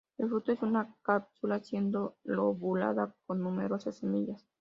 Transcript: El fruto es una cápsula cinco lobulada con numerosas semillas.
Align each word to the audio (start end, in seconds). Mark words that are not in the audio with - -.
El 0.17 0.29
fruto 0.29 0.51
es 0.51 0.59
una 0.63 0.91
cápsula 1.03 1.59
cinco 1.59 2.17
lobulada 2.23 3.13
con 3.27 3.39
numerosas 3.39 3.97
semillas. 3.99 4.43